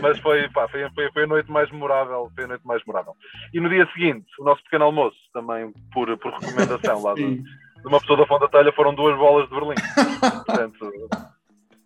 [0.00, 2.30] mas foi, pá, foi, foi, foi, a noite mais memorável.
[2.34, 3.14] Foi a noite mais memorável.
[3.52, 7.86] E no dia seguinte, o nosso pequeno almoço, também por, por recomendação lá de, de
[7.86, 9.74] uma pessoa da Fonte da Talha, foram duas bolas de Berlim.
[10.46, 11.08] Portanto,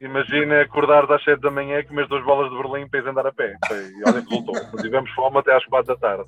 [0.01, 3.27] Imagina acordar às 7 da manhã com as duas bolas de Berlim para ir andar
[3.27, 3.57] a pé.
[3.73, 4.55] E olha que voltou.
[4.81, 6.25] Tivemos fome até às 4 da tarde.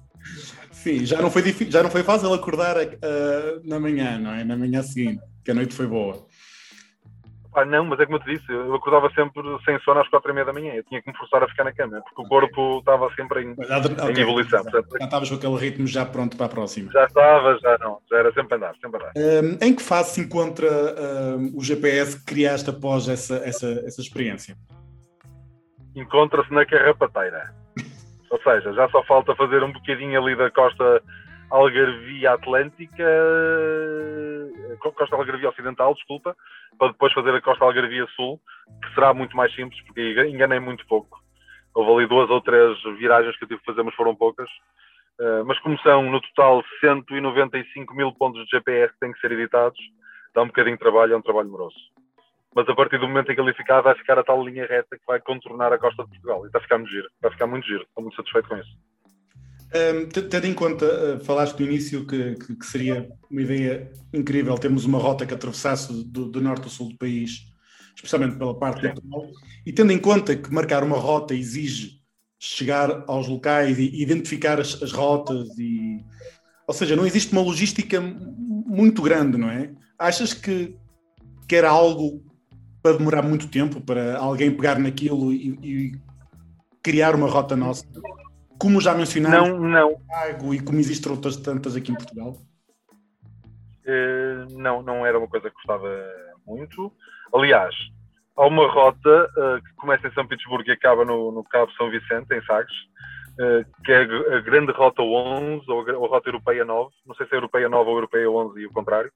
[0.72, 2.88] Sim, já não foi, difícil, já não foi fácil acordar uh,
[3.64, 4.42] na manhã, não é?
[4.44, 6.26] Na manhã seguinte, que a noite foi boa.
[7.52, 10.30] Ah, não, mas é como eu te disse, eu acordava sempre sem sono às quatro
[10.30, 10.72] e meia da manhã.
[10.74, 13.52] Eu tinha que me forçar a ficar na cama, porque o corpo estava sempre em,
[13.52, 14.62] okay, em evolução.
[14.62, 16.92] Já, estavas com aquele ritmo já pronto para a próxima.
[16.92, 17.98] Já estava, já não.
[18.08, 19.12] Já era sempre andar, sempre andar.
[19.16, 24.00] Um, em que fase se encontra um, o GPS que criaste após essa, essa, essa
[24.00, 24.56] experiência?
[25.96, 27.52] Encontra-se na carrapateira.
[28.30, 31.02] Ou seja, já só falta fazer um bocadinho ali da costa
[31.50, 33.04] Algarvia Atlântica,
[34.78, 36.36] Costa Algarvia Ocidental, desculpa,
[36.78, 38.40] para depois fazer a Costa Algarvia Sul,
[38.82, 41.20] que será muito mais simples, porque enganei muito pouco.
[41.74, 44.48] Houve ali duas ou três viragens que eu tive que fazer, mas foram poucas.
[45.20, 49.32] Uh, mas como são no total 195 mil pontos de GPS que têm que ser
[49.32, 49.78] editados,
[50.34, 51.76] dá um bocadinho de trabalho, é um trabalho moroso.
[52.54, 54.96] Mas a partir do momento em que ele ficar, vai ficar a tal linha reta
[54.96, 56.44] que vai contornar a costa de Portugal.
[56.44, 57.82] E está a ficar muito giro, vai ficar muito giro.
[57.82, 58.76] Estou muito satisfeito com isso.
[59.72, 64.58] Um, tendo em conta, uh, falaste no início que, que, que, seria uma ideia incrível
[64.58, 67.46] termos uma rota que atravessasse do, do norte ao sul do país,
[67.94, 69.30] especialmente pela parte litoral,
[69.64, 72.00] e tendo em conta que marcar uma rota exige
[72.36, 76.04] chegar aos locais e identificar as, as rotas, e,
[76.66, 79.70] ou seja, não existe uma logística muito grande, não é?
[79.96, 80.74] Achas que,
[81.46, 82.24] que era algo
[82.82, 85.92] para demorar muito tempo para alguém pegar naquilo e, e
[86.82, 87.84] criar uma rota nossa?
[88.60, 90.00] Como já mencionaste, não, não.
[90.06, 92.36] Pago e como existem outras tantas aqui em Portugal?
[93.86, 95.88] Uh, não, não era uma coisa que gostava
[96.46, 96.92] muito.
[97.34, 97.74] Aliás,
[98.36, 101.90] há uma rota uh, que começa em São Petersburgo e acaba no, no Cabo São
[101.90, 102.76] Vicente, em Sagres,
[103.38, 106.90] uh, que é a Grande Rota 11 ou a, Rota Europeia 9.
[107.06, 109.10] Não sei se é Europeia 9 ou Europeia 11 e o contrário.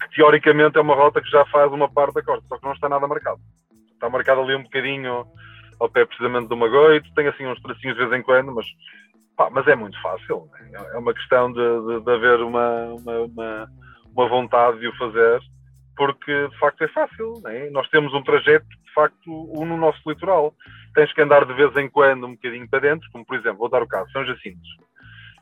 [0.00, 2.72] Que teoricamente é uma rota que já faz uma parte da costa, só que não
[2.72, 3.40] está nada marcado.
[3.92, 5.26] Está marcado ali um bocadinho
[5.82, 8.66] ao pé precisamente de uma goito, tem assim uns tracinhos de vez em quando, mas,
[9.36, 10.48] pá, mas é muito fácil.
[10.52, 10.70] Né?
[10.94, 13.68] É uma questão de, de, de haver uma, uma, uma,
[14.14, 15.40] uma, vontade de o fazer,
[15.96, 17.40] porque de facto é fácil.
[17.42, 17.68] Né?
[17.70, 20.54] Nós temos um trajeto de facto um no nosso litoral.
[20.94, 23.68] Tens que andar de vez em quando um bocadinho para dentro, como por exemplo, vou
[23.68, 24.60] dar o caso, São Jacinto.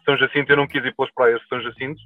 [0.07, 2.01] São Jacinto, eu não quis ir pelas praias de São Jacinto,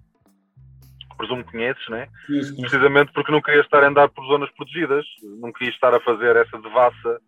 [1.16, 2.08] presumo que conheces, né?
[2.28, 5.06] Isso, Precisamente porque não queria estar a andar por zonas protegidas,
[5.40, 7.20] não queria estar a fazer essa devassa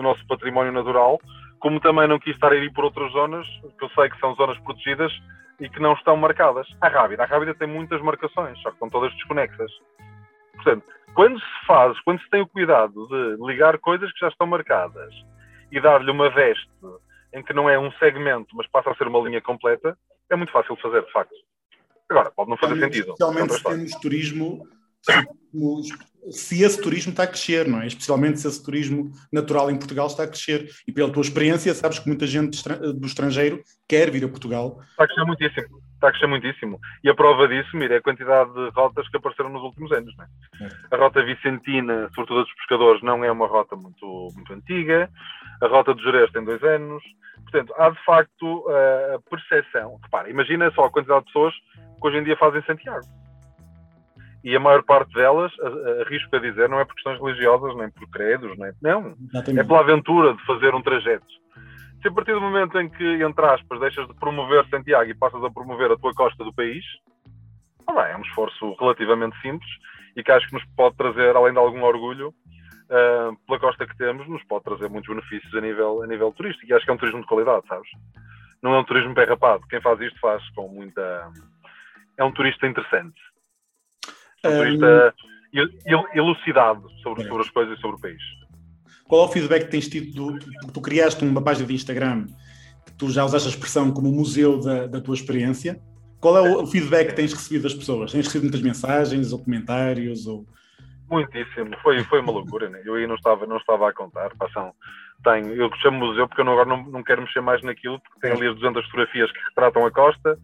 [0.00, 1.20] do nosso património natural,
[1.58, 3.46] como também não quis estar a ir por outras zonas,
[3.78, 5.12] que eu sei que são zonas protegidas
[5.60, 6.66] e que não estão marcadas.
[6.80, 9.70] A Rábida, a Rábida tem muitas marcações, só que estão todas desconexas.
[10.54, 10.84] Portanto,
[11.14, 15.12] quando se faz, quando se tem o cuidado de ligar coisas que já estão marcadas
[15.70, 16.70] e dar-lhe uma veste
[17.34, 19.96] em que não é um segmento, mas passa a ser uma linha completa,
[20.30, 21.34] é muito fácil de fazer, de facto.
[22.08, 23.12] Agora, pode não fazer sentido.
[23.12, 24.66] Especialmente se temos turismo,
[26.30, 27.86] se esse turismo está a crescer, não é?
[27.86, 30.68] Especialmente se esse turismo natural em Portugal está a crescer.
[30.86, 32.62] E pela tua experiência, sabes que muita gente
[32.94, 34.78] do estrangeiro quer vir a Portugal.
[34.90, 35.80] Está a crescer muitíssimo.
[35.94, 36.80] Está a crescer muitíssimo.
[37.02, 40.14] E a prova disso, mira, é a quantidade de rotas que apareceram nos últimos anos.
[40.16, 40.68] Não é?
[40.90, 45.10] A rota Vicentina, sobretudo dos pescadores, não é uma rota muito, muito antiga.
[45.62, 47.02] A rota do Jerez tem dois anos.
[47.42, 49.98] Portanto, há de facto a percepção.
[50.02, 51.54] Repara, imagina só a quantidade de pessoas
[52.00, 53.06] que hoje em dia fazem Santiago
[54.42, 55.52] e a maior parte delas,
[56.00, 59.60] arrisco a dizer, não é por questões religiosas, nem por credos, nem, não, Exatamente.
[59.60, 61.26] é pela aventura de fazer um trajeto.
[62.00, 65.44] Se a partir do momento em que, entre aspas, deixas de promover Santiago e passas
[65.44, 66.82] a promover a tua costa do país,
[67.86, 69.68] ah, é um esforço relativamente simples
[70.16, 73.96] e que acho que nos pode trazer, além de algum orgulho, uh, pela costa que
[73.98, 76.70] temos, nos pode trazer muitos benefícios a nível, a nível turístico.
[76.70, 77.88] E acho que é um turismo de qualidade, sabes?
[78.62, 79.66] Não é um turismo bem rapado.
[79.68, 81.30] Quem faz isto faz com muita.
[82.16, 83.20] É um turista interessante
[84.48, 85.14] um turista
[86.14, 88.22] elucidado sobre, sobre as coisas e sobre o país.
[89.08, 90.38] Qual é o feedback que tens tido?
[90.38, 92.26] Do, tu, criaste uma página de Instagram
[92.86, 95.80] que tu já usaste a expressão como museu da, da tua experiência.
[96.20, 98.12] Qual é o, o feedback que tens recebido das pessoas?
[98.12, 100.26] Tens recebido muitas mensagens ou comentários?
[100.26, 100.46] Ou...
[101.10, 102.82] Muitíssimo, foi, foi uma loucura, né?
[102.84, 104.72] eu aí não estava, não estava a contar, passam,
[105.24, 108.20] tenho, eu chamo museu porque eu não, agora não, não quero mexer mais naquilo, porque
[108.20, 110.38] tem ali as 200 fotografias que retratam a costa,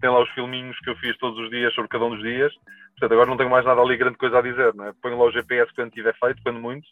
[0.00, 2.50] tem lá os filminhos que eu fiz todos os dias sobre cada um dos dias,
[2.98, 4.92] Portanto, agora não tenho mais nada ali grande coisa a dizer, não é?
[5.02, 6.86] Ponho lá o GPS quando tiver feito, quando muito,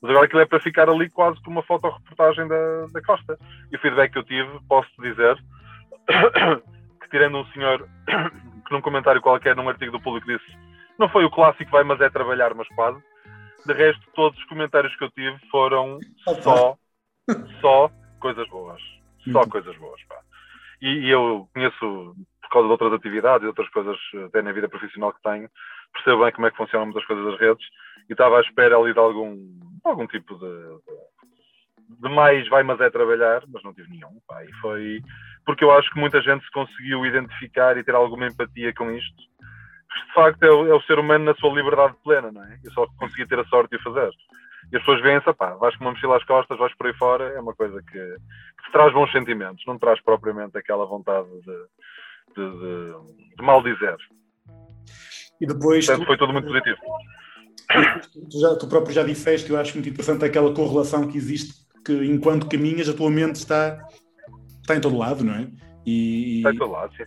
[0.00, 3.38] mas agora aquilo é para ficar ali quase como uma fotoreportagem da, da costa.
[3.70, 5.36] E o feedback que eu tive, posso dizer,
[7.02, 7.86] que tirando um senhor
[8.66, 10.62] que num comentário qualquer, num artigo do público disse
[10.98, 13.02] não foi o clássico vai, mas é trabalhar, mas quase.
[13.66, 15.98] De resto, todos os comentários que eu tive foram
[16.42, 16.76] só,
[17.60, 18.80] só coisas boas.
[19.32, 20.16] Só coisas boas, pá.
[20.82, 22.14] E, e eu conheço
[22.52, 25.48] causa de outras atividades e outras coisas até na vida profissional que tenho,
[25.94, 27.66] percebo bem como é que funcionam muitas coisas das redes
[28.08, 29.36] e estava à espera ali de algum,
[29.82, 34.20] algum tipo de, de mais vai, mas é trabalhar, mas não tive nenhum.
[34.28, 35.00] Pá, e foi
[35.44, 39.16] porque eu acho que muita gente se conseguiu identificar e ter alguma empatia com isto.
[39.16, 42.58] de facto é o, é o ser humano na sua liberdade plena, não é?
[42.62, 44.10] Eu só consegui ter a sorte de o fazer.
[44.72, 47.24] E as pessoas veem-se, pá, vais com uma mochila às costas, vais por aí fora,
[47.24, 51.56] é uma coisa que, que te traz bons sentimentos, não traz propriamente aquela vontade de,
[52.34, 53.96] de, de, de mal dizer.
[55.38, 55.84] E depois.
[55.84, 56.78] Portanto, tu, foi tudo muito positivo.
[58.30, 61.52] Tu, já, tu próprio já disseste, eu acho muito interessante aquela correlação que existe,
[61.84, 63.78] que enquanto caminhas, a tua mente está,
[64.60, 65.48] está em todo lado, não é?
[65.84, 67.04] E, está em todo lado, sim.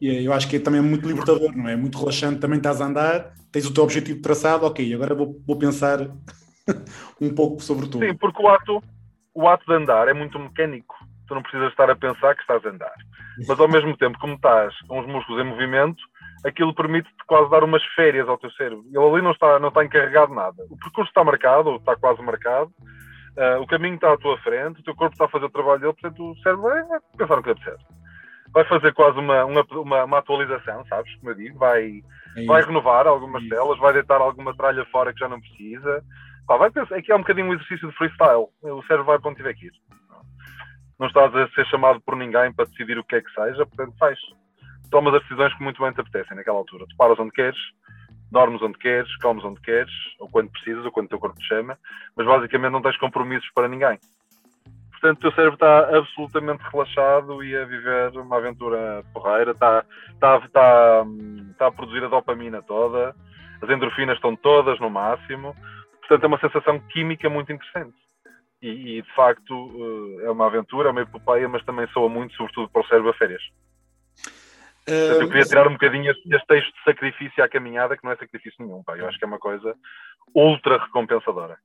[0.00, 1.76] E eu acho que é também muito libertador, não é?
[1.76, 5.58] Muito relaxante, também estás a andar, tens o teu objetivo traçado, ok, agora vou, vou
[5.58, 6.10] pensar
[7.20, 8.04] um pouco sobre tudo.
[8.04, 8.82] Sim, porque o ato,
[9.34, 10.94] o ato de andar é muito mecânico
[11.26, 12.94] tu não precisas estar a pensar que estás a andar.
[13.48, 16.02] Mas ao mesmo tempo, como estás com os músculos em movimento,
[16.44, 18.84] aquilo permite-te quase dar umas férias ao teu cérebro.
[18.88, 20.64] Ele ali não está, não está encarregado nada.
[20.70, 22.70] O percurso está marcado, ou está quase marcado,
[23.36, 25.80] uh, o caminho está à tua frente, o teu corpo está a fazer o trabalho
[25.80, 27.76] dele, portanto o cérebro vai, vai pensar no que ser.
[28.52, 31.12] Vai fazer quase uma, uma, uma, uma, atualização, sabes?
[31.16, 32.02] Como eu digo, vai,
[32.36, 36.04] é vai renovar algumas é telas, vai deitar alguma tralha fora que já não precisa.
[36.46, 38.48] Pá, vai pensar, aqui é um bocadinho um exercício de freestyle.
[38.62, 39.72] O cérebro vai para onde tiver que ir
[40.98, 43.94] não estás a ser chamado por ninguém para decidir o que é que seja, portanto
[43.98, 44.18] faz.
[44.90, 46.86] Tomas as decisões que muito bem te apetecem naquela altura.
[46.88, 47.58] Tu paras onde queres,
[48.30, 51.46] dormes onde queres, comes onde queres, ou quando precisas, ou quando o teu corpo te
[51.46, 51.78] chama,
[52.16, 53.98] mas basicamente não tens compromissos para ninguém.
[54.92, 60.38] Portanto, o teu cérebro está absolutamente relaxado e a viver uma aventura porreira, está, está,
[60.38, 61.04] está,
[61.50, 63.14] está a produzir a dopamina toda,
[63.60, 65.54] as endorfinas estão todas no máximo,
[66.06, 67.94] portanto é uma sensação química muito interessante
[68.64, 69.54] e, e, de facto
[70.20, 73.10] eh, é uma aventura, é uma epopeia, mas também soa muito, sobretudo para o cérebro
[73.10, 73.42] a férias.
[74.88, 78.16] Uh, eu queria tirar um bocadinho este texto de sacrifício à caminhada, que não é
[78.16, 78.96] sacrifício nenhum, pá.
[78.96, 79.74] eu acho que é uma coisa
[80.34, 81.58] ultra recompensadora.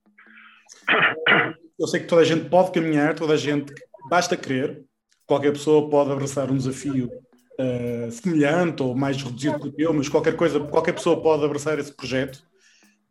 [1.78, 3.72] Eu sei que toda a gente pode caminhar, toda a gente,
[4.08, 4.82] basta querer,
[5.26, 7.08] qualquer pessoa pode abraçar um desafio
[7.58, 11.78] uh, semelhante ou mais reduzido que o teu, mas qualquer coisa, qualquer pessoa pode abraçar
[11.78, 12.42] esse projeto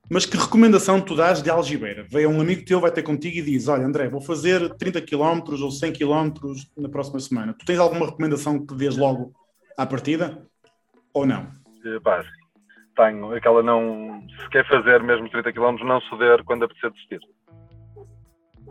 [0.09, 2.05] mas que recomendação tu dás de algibeira?
[2.09, 5.41] Veio um amigo teu, vai ter contigo e diz: Olha, André, vou fazer 30 km
[5.61, 6.31] ou 100 km
[6.77, 7.53] na próxima semana.
[7.53, 9.33] Tu tens alguma recomendação que dês logo
[9.77, 10.45] à partida?
[11.13, 11.47] Ou não?
[12.03, 12.23] Pá,
[12.95, 13.33] tenho.
[13.33, 14.23] Aquela não.
[14.41, 17.19] Se quer fazer mesmo 30 km, não ceder quando apetecer desistir.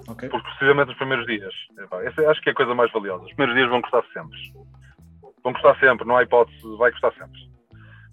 [0.08, 0.28] Okay.
[0.28, 1.54] Porque precisamente nos primeiros dias.
[2.04, 3.24] Essa, acho que é a coisa mais valiosa.
[3.24, 4.38] Os primeiros dias vão custar sempre.
[5.42, 7.57] Vão custar sempre, não há hipótese, vai custar sempre.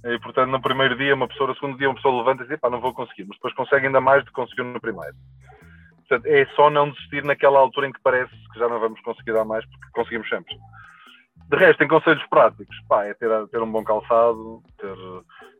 [0.06, 2.60] E, portanto, no primeiro dia, uma pessoa, no segundo dia, uma pessoa levanta e diz,
[2.60, 5.15] pá, não vou conseguir, mas depois consegue ainda mais do que conseguiu no primeiro.
[6.08, 9.34] Portanto, é só não desistir naquela altura em que parece que já não vamos conseguir
[9.34, 10.56] dar mais, porque conseguimos sempre.
[11.50, 14.96] De resto, em conselhos práticos, pá, é ter, ter um bom calçado, ter,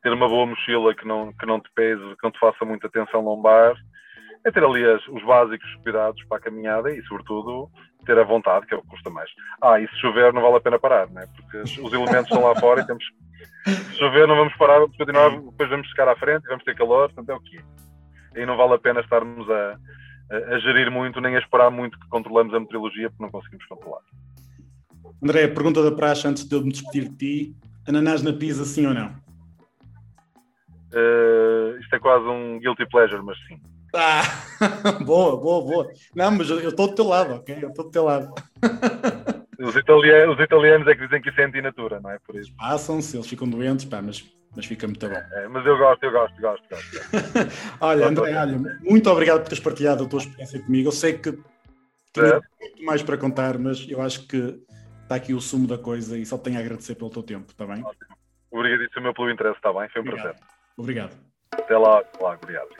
[0.04, 2.88] ter uma boa mochila que não, que não te pese, que não te faça muita
[2.88, 3.76] tensão lombar,
[4.46, 7.70] é ter ali as, os básicos cuidados para a caminhada e, sobretudo,
[8.06, 9.30] ter a vontade, que é o que custa mais.
[9.62, 11.26] Ah, e se chover não vale a pena parar, né?
[11.36, 13.04] porque os elementos estão lá fora e temos.
[13.66, 16.76] Se chover não vamos parar, vamos continuar, depois vamos ficar à frente e vamos ter
[16.76, 18.42] calor, portanto é o que é.
[18.42, 19.80] E não vale a pena estarmos a,
[20.32, 23.66] a, a gerir muito, nem a esperar muito que controlamos a meteorologia, porque não conseguimos
[23.66, 24.02] controlar.
[25.24, 27.56] André, pergunta da praxe antes de eu me despedir de ti:
[27.88, 29.08] ananás na pizza, sim ou não?
[30.94, 33.60] Uh, isto é quase um guilty pleasure, mas sim.
[33.96, 34.24] Ah,
[35.04, 35.94] boa, boa, boa.
[36.14, 37.58] Não, mas eu estou do teu lado, ok?
[37.62, 38.34] Eu estou do teu lado.
[39.58, 42.20] Os italianos, os italianos é que dizem que isso é antinatura, não é?
[42.20, 42.54] Por isso.
[42.58, 45.16] Passam-se, eles ficam doentes, pá, mas, mas fica muito bom.
[45.16, 46.68] É, mas eu gosto, eu gosto, gosto.
[46.70, 46.98] gosto.
[47.80, 50.90] olha, André, olha, muito obrigado por teres partilhado a tua experiência comigo.
[50.90, 51.32] Eu sei que
[52.14, 52.42] tinha é.
[52.60, 54.62] muito mais para contar, mas eu acho que
[55.04, 57.66] está aqui o sumo da coisa e só tenho a agradecer pelo teu tempo, está
[57.66, 57.82] bem?
[58.52, 59.88] Obrigadíssimo pelo interesse, está bem?
[59.90, 60.24] Foi um obrigado.
[60.24, 60.42] prazer.
[60.78, 61.18] Obrigado.
[61.54, 62.76] Até lá, lá, obrigado.